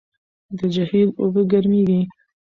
[0.57, 2.01] د جهیل اوبه ګرمېږي.